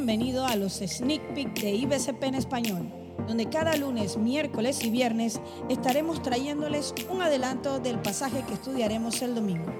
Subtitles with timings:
[0.00, 2.90] bienvenido a los Sneak Peek de IBCP en español,
[3.28, 9.34] donde cada lunes, miércoles y viernes estaremos trayéndoles un adelanto del pasaje que estudiaremos el
[9.34, 9.70] domingo.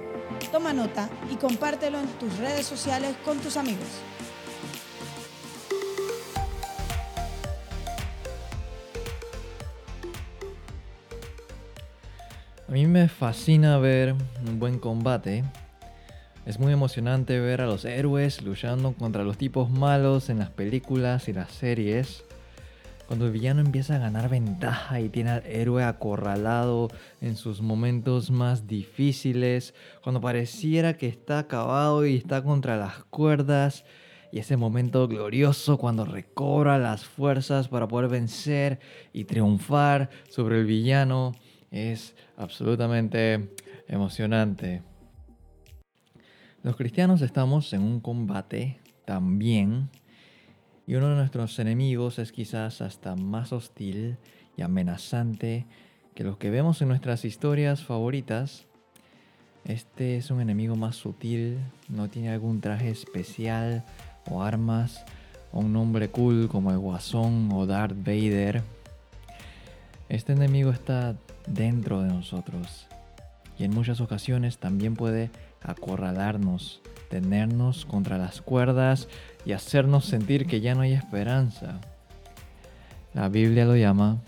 [0.52, 3.88] Toma nota y compártelo en tus redes sociales con tus amigos.
[12.68, 14.14] A mí me fascina ver
[14.46, 15.44] un buen combate
[16.50, 21.28] es muy emocionante ver a los héroes luchando contra los tipos malos en las películas
[21.28, 22.24] y las series.
[23.06, 26.88] Cuando el villano empieza a ganar ventaja y tiene al héroe acorralado
[27.20, 33.84] en sus momentos más difíciles, cuando pareciera que está acabado y está contra las cuerdas,
[34.32, 38.80] y ese momento glorioso cuando recobra las fuerzas para poder vencer
[39.12, 41.32] y triunfar sobre el villano,
[41.70, 43.54] es absolutamente
[43.86, 44.89] emocionante.
[46.62, 49.88] Los cristianos estamos en un combate también
[50.86, 54.18] y uno de nuestros enemigos es quizás hasta más hostil
[54.58, 55.64] y amenazante
[56.14, 58.66] que los que vemos en nuestras historias favoritas.
[59.64, 63.82] Este es un enemigo más sutil, no tiene algún traje especial
[64.30, 65.02] o armas
[65.52, 68.62] o un nombre cool como el Guasón o Darth Vader.
[70.10, 71.16] Este enemigo está
[71.46, 72.86] dentro de nosotros
[73.58, 75.30] y en muchas ocasiones también puede
[75.62, 79.08] acorralarnos, tenernos contra las cuerdas
[79.44, 81.80] y hacernos sentir que ya no hay esperanza.
[83.14, 84.18] La Biblia lo llama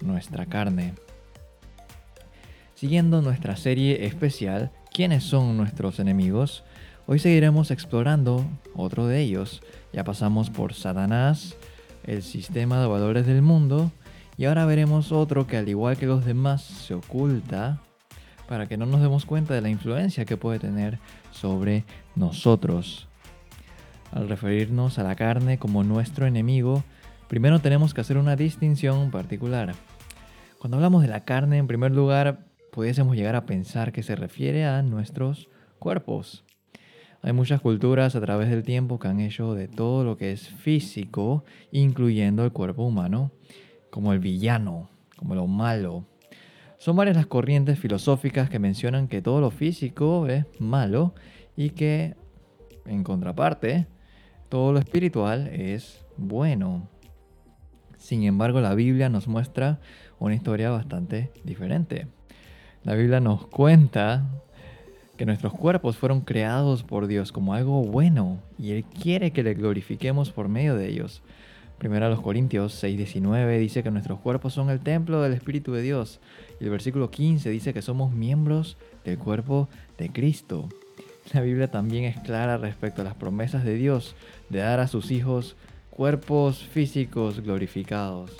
[0.00, 0.94] nuestra carne.
[2.74, 6.64] Siguiendo nuestra serie especial, ¿quiénes son nuestros enemigos?
[7.06, 9.62] Hoy seguiremos explorando otro de ellos.
[9.92, 11.56] Ya pasamos por Satanás,
[12.04, 13.90] el sistema de valores del mundo,
[14.38, 17.82] y ahora veremos otro que al igual que los demás se oculta
[18.50, 20.98] para que no nos demos cuenta de la influencia que puede tener
[21.30, 21.84] sobre
[22.16, 23.06] nosotros.
[24.10, 26.82] Al referirnos a la carne como nuestro enemigo,
[27.28, 29.76] primero tenemos que hacer una distinción particular.
[30.58, 34.64] Cuando hablamos de la carne, en primer lugar, pudiésemos llegar a pensar que se refiere
[34.64, 35.48] a nuestros
[35.78, 36.42] cuerpos.
[37.22, 40.48] Hay muchas culturas a través del tiempo que han hecho de todo lo que es
[40.48, 43.30] físico, incluyendo el cuerpo humano,
[43.90, 46.09] como el villano, como lo malo,
[46.80, 51.14] son varias las corrientes filosóficas que mencionan que todo lo físico es malo
[51.54, 52.14] y que,
[52.86, 53.86] en contraparte,
[54.48, 56.88] todo lo espiritual es bueno.
[57.98, 59.78] Sin embargo, la Biblia nos muestra
[60.18, 62.06] una historia bastante diferente.
[62.82, 64.24] La Biblia nos cuenta
[65.18, 69.52] que nuestros cuerpos fueron creados por Dios como algo bueno y Él quiere que le
[69.52, 71.22] glorifiquemos por medio de ellos.
[71.80, 75.80] Primero a los Corintios 6:19 dice que nuestros cuerpos son el templo del Espíritu de
[75.80, 76.20] Dios.
[76.60, 80.68] Y el versículo 15 dice que somos miembros del cuerpo de Cristo.
[81.32, 84.14] La Biblia también es clara respecto a las promesas de Dios
[84.50, 85.56] de dar a sus hijos
[85.88, 88.30] cuerpos físicos glorificados.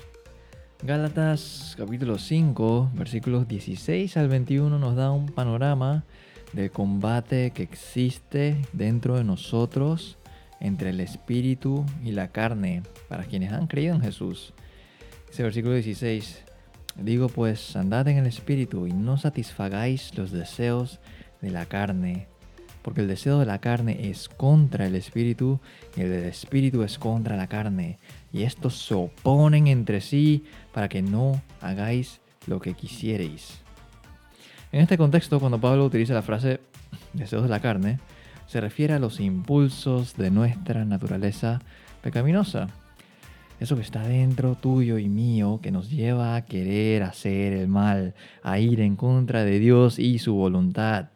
[0.83, 6.05] Gálatas capítulo 5 versículos 16 al 21 nos da un panorama
[6.53, 10.19] del combate que existe dentro de nosotros
[10.61, 14.53] entre el espíritu y la carne para quienes han creído en Jesús.
[15.31, 16.45] Ese versículo 16,
[16.97, 21.01] digo pues, andad en el espíritu y no satisfagáis los deseos
[21.41, 22.27] de la carne,
[22.83, 25.61] porque el deseo de la carne es contra el espíritu
[25.97, 27.99] y el del espíritu es contra la carne,
[28.33, 33.61] y estos se oponen entre sí para que no hagáis lo que quisierais.
[34.73, 36.61] En este contexto, cuando Pablo utiliza la frase
[37.13, 37.99] deseos de la carne,
[38.51, 41.61] se refiere a los impulsos de nuestra naturaleza
[42.03, 42.67] pecaminosa.
[43.61, 48.13] Eso que está dentro tuyo y mío, que nos lleva a querer hacer el mal,
[48.43, 51.11] a ir en contra de Dios y su voluntad.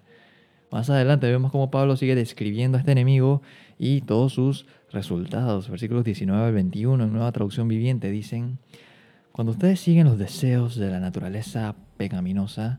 [0.71, 3.43] Más adelante vemos cómo Pablo sigue describiendo a este enemigo
[3.81, 5.69] y todos sus resultados.
[5.69, 8.61] Versículos 19 al 21 en nueva traducción viviente dicen,
[9.33, 12.78] cuando ustedes siguen los deseos de la naturaleza pecaminosa,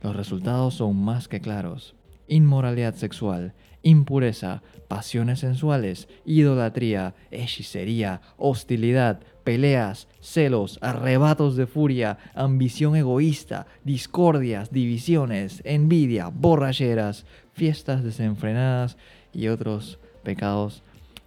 [0.00, 1.96] los resultados son más que claros.
[2.28, 13.66] Inmoralidad sexual, impureza, pasiones sensuales, idolatría, hechicería, hostilidad, peleas, celos, arrebatos de furia, ambición egoísta,
[13.84, 18.96] discordias, divisiones, envidia, borracheras, fiestas desenfrenadas
[19.32, 20.82] y otros pecados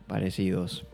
[0.07, 0.85] parecidos.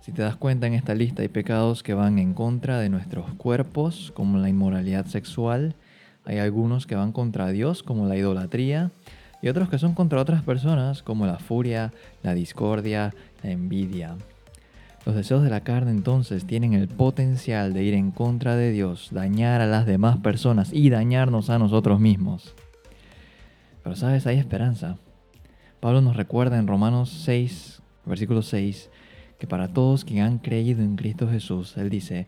[0.00, 3.32] Si te das cuenta en esta lista hay pecados que van en contra de nuestros
[3.34, 5.76] cuerpos, como la inmoralidad sexual,
[6.24, 8.90] hay algunos que van contra Dios, como la idolatría,
[9.42, 11.92] y otros que son contra otras personas como la furia,
[12.22, 14.16] la discordia, la envidia.
[15.04, 19.10] Los deseos de la carne entonces tienen el potencial de ir en contra de Dios,
[19.12, 22.54] dañar a las demás personas y dañarnos a nosotros mismos.
[23.82, 24.96] Pero sabes, hay esperanza.
[25.80, 28.90] Pablo nos recuerda en Romanos 6, Versículo 6,
[29.38, 32.26] que para todos quienes han creído en Cristo Jesús, Él dice,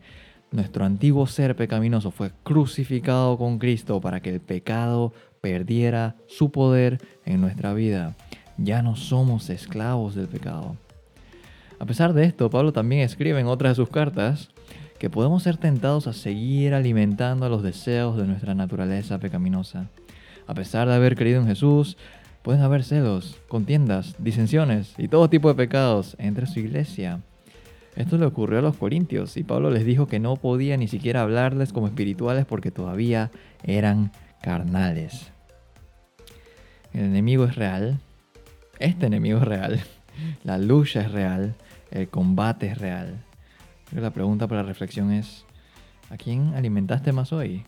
[0.57, 5.13] nuestro antiguo ser pecaminoso fue crucificado con Cristo para que el pecado
[5.43, 8.17] perdiera su poder en nuestra vida.
[8.57, 10.77] Ya no somos esclavos del pecado.
[11.79, 14.49] A pesar de esto, Pablo también escribe en otra de sus cartas
[14.99, 19.91] que podemos ser tentados a seguir alimentando los deseos de nuestra naturaleza pecaminosa.
[20.47, 21.99] A pesar de haber creído en Jesús,
[22.43, 27.21] pueden haber celos, contiendas, disensiones y todo tipo de pecados entre su iglesia.
[27.97, 31.23] Esto le ocurrió a los corintios y Pablo les dijo que no podía ni siquiera
[31.23, 33.31] hablarles como espirituales porque todavía
[33.63, 34.13] eran
[34.43, 35.33] carnales.
[36.93, 37.99] El enemigo es real,
[38.79, 39.81] este enemigo es real,
[40.45, 41.55] la lucha es real,
[41.91, 43.25] el combate es real.
[43.93, 45.47] La pregunta para reflexión es,
[46.11, 47.65] ¿a quién alimentaste más hoy?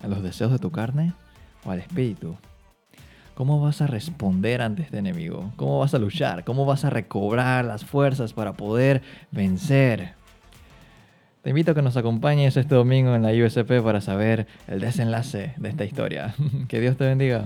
[0.00, 1.12] ¿A los deseos de tu carne
[1.64, 2.36] o al espíritu?
[3.40, 5.50] ¿Cómo vas a responder ante este enemigo?
[5.56, 6.44] ¿Cómo vas a luchar?
[6.44, 9.00] ¿Cómo vas a recobrar las fuerzas para poder
[9.30, 10.12] vencer?
[11.40, 15.54] Te invito a que nos acompañes este domingo en la USP para saber el desenlace
[15.56, 16.34] de esta historia.
[16.68, 17.44] que Dios te bendiga.